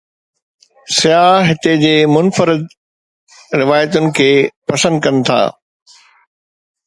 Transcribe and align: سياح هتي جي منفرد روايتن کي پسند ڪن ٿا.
سياح 0.97 1.41
هتي 1.49 1.73
جي 1.83 1.95
منفرد 2.13 2.63
روايتن 3.61 4.05
کي 4.17 4.31
پسند 4.67 4.95
ڪن 5.03 5.15
ٿا. 5.27 5.39